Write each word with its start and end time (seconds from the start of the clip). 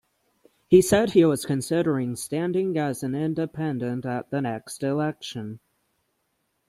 He 0.67 0.81
said 0.81 1.11
he 1.11 1.23
was 1.25 1.45
considering 1.45 2.15
standing 2.15 2.75
as 2.75 3.03
an 3.03 3.13
independent 3.13 4.03
at 4.03 4.31
the 4.31 4.41
next 4.41 4.81
election. 4.81 5.59